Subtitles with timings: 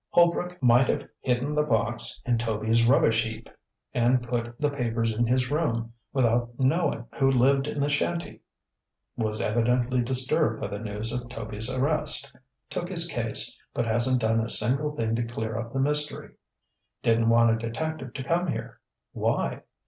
[0.09, 3.47] Holbrook might have hidden the box in Toby's rubbish heap
[3.93, 8.41] and put the papers in his room without knowing who lived in the shanty.
[9.15, 12.35] Was evidently disturbed by the news of Toby's arrest.
[12.71, 16.31] Took his case, but hasn't done a single thing to clear up the mystery.
[17.03, 18.79] Didn't want a detective to come here.
[19.11, 19.61] Why?